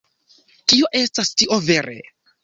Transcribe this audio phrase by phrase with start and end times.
[0.71, 1.99] Kio estas tio, vere?